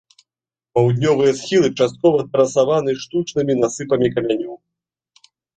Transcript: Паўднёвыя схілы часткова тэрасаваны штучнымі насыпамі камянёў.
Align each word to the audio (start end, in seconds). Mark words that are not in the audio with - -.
Паўднёвыя 0.77 1.31
схілы 1.41 1.69
часткова 1.79 2.25
тэрасаваны 2.31 2.91
штучнымі 3.05 3.53
насыпамі 3.63 4.07
камянёў. 4.17 4.55